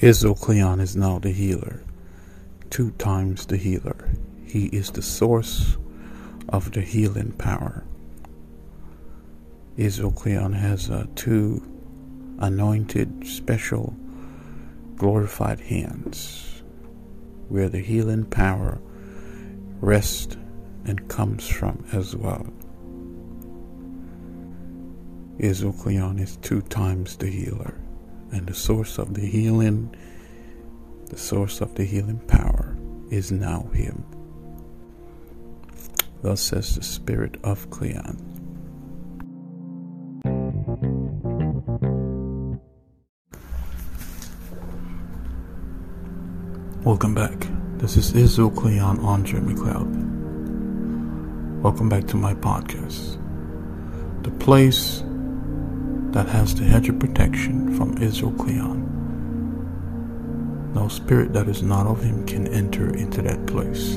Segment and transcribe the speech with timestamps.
[0.00, 1.84] Israel Cleon is now the healer,
[2.68, 4.10] two times the healer.
[4.44, 5.76] He is the source
[6.48, 7.84] of the healing power.
[9.76, 11.62] Israel Cleon has uh, two
[12.40, 13.94] anointed, special,
[14.96, 16.64] glorified hands
[17.48, 18.80] where the healing power
[19.80, 20.36] rests
[20.84, 22.52] and comes from as well.
[25.38, 27.78] Israel Cleon is two times the healer
[28.34, 29.94] and the source of the healing,
[31.08, 32.76] the source of the healing power
[33.08, 34.04] is now Him.
[36.20, 38.18] Thus says the Spirit of Cleon.
[46.82, 47.46] Welcome back.
[47.78, 50.12] This is Israel Cleon Andre McLeod.
[51.62, 53.16] Welcome back to my podcast.
[54.24, 55.03] The place
[56.14, 58.82] that has the hedge of protection from Israel Cleon.
[60.72, 63.96] No spirit that is not of him can enter into that place.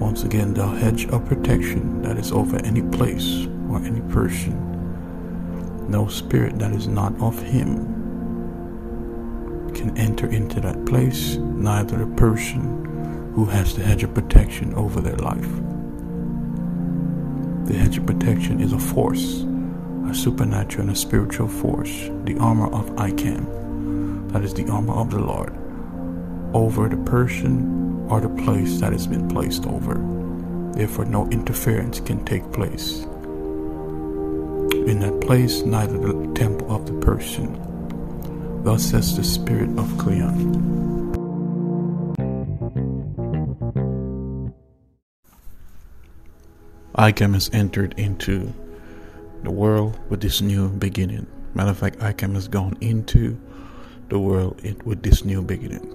[0.00, 4.56] Once again, the hedge of protection that is over any place or any person.
[5.88, 7.86] No spirit that is not of him
[9.72, 15.00] can enter into that place, neither the person who has the hedge of protection over
[15.00, 15.48] their life.
[17.66, 19.44] The hedge of protection is a force
[20.10, 25.10] a supernatural and a spiritual force, the armor of ICAM, that is the armor of
[25.10, 25.52] the Lord,
[26.54, 29.94] over the person or the place that has been placed over.
[30.74, 33.00] Therefore, no interference can take place.
[34.88, 37.52] In that place, neither the temple of the person.
[38.64, 40.78] Thus says the Spirit of Cleon.
[46.96, 48.52] ICAM has entered into
[49.42, 51.26] the world with this new beginning.
[51.54, 53.38] Matter of fact, ICAM has gone into
[54.08, 55.94] the world with this new beginning.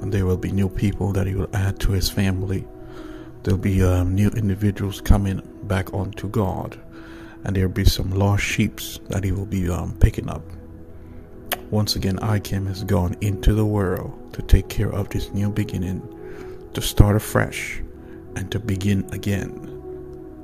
[0.00, 2.66] And there will be new people that he will add to his family.
[3.42, 6.80] There'll be um, new individuals coming back onto God.
[7.44, 10.42] And there'll be some lost sheep that he will be um, picking up.
[11.70, 16.02] Once again, ICAM has gone into the world to take care of this new beginning,
[16.74, 17.82] to start afresh,
[18.36, 19.50] and to begin again.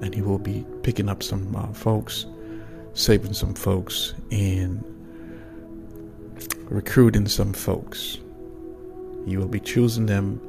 [0.00, 2.26] And he will be picking up some uh, folks
[2.98, 4.82] saving some folks and
[6.64, 8.18] recruiting some folks.
[9.24, 10.40] You will be choosing them,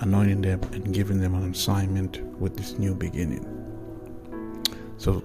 [0.00, 3.46] anointing them, and giving them an assignment with this new beginning.
[4.98, 5.22] So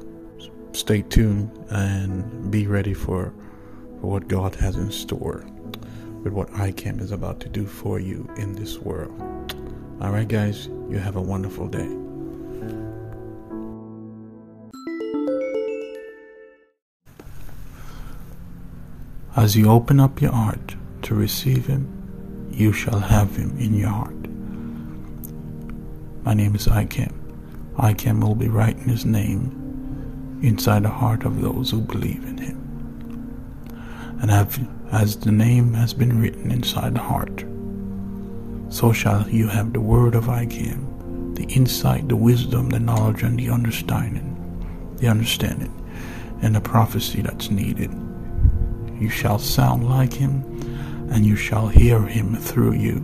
[0.73, 3.33] stay tuned and be ready for,
[3.99, 5.43] for what God has in store
[6.23, 9.19] with what ICAM is about to do for you in this world.
[9.99, 12.10] All right, guys, you have a wonderful day.
[19.33, 23.89] As you open up your heart to receive Him, you shall have Him in your
[23.89, 24.27] heart.
[26.25, 27.13] My name is ICAM.
[27.77, 34.19] ICAM will be writing His name inside the heart of those who believe in Him.
[34.21, 37.45] And have, as the name has been written inside the heart,
[38.67, 43.39] so shall you have the word of ICAM, the insight, the wisdom, the knowledge, and
[43.39, 45.73] the understanding, the understanding,
[46.41, 47.91] and the prophecy that's needed
[49.01, 50.43] you shall sound like him,
[51.11, 53.03] and you shall hear him through you.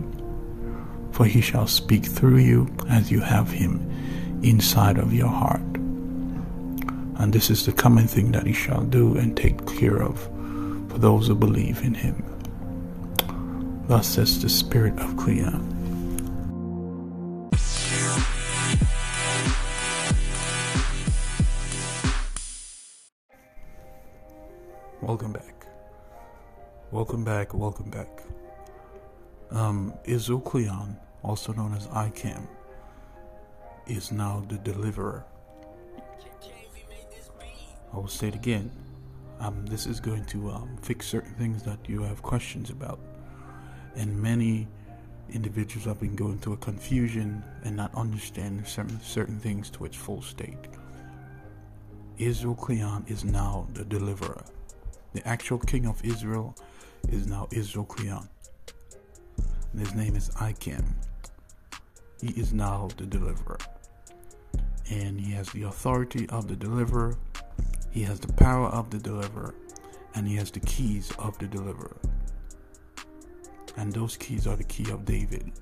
[1.10, 3.90] For he shall speak through you as you have him
[4.44, 5.60] inside of your heart.
[7.16, 10.20] And this is the coming thing that he shall do and take care of
[10.88, 12.22] for those who believe in him.
[13.88, 15.74] Thus says the Spirit of Cleon.
[25.02, 25.57] Welcome back.
[26.90, 28.22] Welcome back, welcome back.
[29.50, 29.92] Um,
[30.42, 32.46] Cleon, also known as ICAM,
[33.86, 35.26] is now the deliverer.
[37.92, 38.70] I will say it again.
[39.38, 43.00] Um, this is going to um, fix certain things that you have questions about.
[43.94, 44.66] And many
[45.28, 49.94] individuals have been going through a confusion and not understanding certain, certain things to its
[49.96, 50.68] full state.
[52.16, 54.42] Israel Cleon is now the deliverer.
[55.12, 56.56] The actual king of Israel
[57.10, 58.28] is now Israel Cleon.
[59.72, 60.84] And his name is Icam.
[62.20, 63.58] He is now the deliverer.
[64.90, 67.16] And he has the authority of the deliverer,
[67.90, 69.54] he has the power of the deliverer,
[70.14, 71.96] and he has the keys of the deliverer.
[73.76, 75.52] And those keys are the key of David.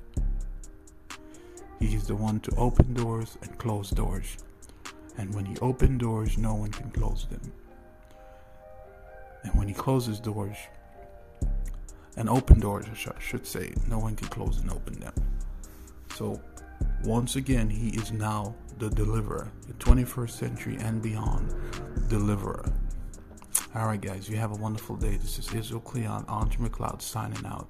[1.78, 4.38] He is the one to open doors and close doors.
[5.18, 7.52] And when he opens doors, no one can close them.
[9.42, 10.56] And when he closes doors,
[12.16, 13.74] and open doors, I should say.
[13.88, 15.12] No one can close and open them.
[16.14, 16.40] So,
[17.04, 21.54] once again, he is now the deliverer, the 21st century and beyond
[22.08, 22.64] deliverer.
[23.74, 25.16] All right, guys, you have a wonderful day.
[25.16, 27.68] This is Israel Cleon, Andre McLeod signing out.